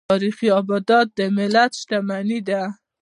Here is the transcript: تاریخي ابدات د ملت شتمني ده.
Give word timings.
تاریخي 0.11 0.49
ابدات 0.61 1.07
د 1.17 1.19
ملت 1.37 1.71
شتمني 1.81 2.39
ده. 2.47 2.61